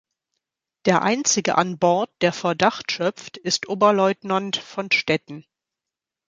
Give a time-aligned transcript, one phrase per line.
[0.85, 5.45] Der einzige an Bord, der Verdacht schöpft, ist Oberleutnant von Stetten.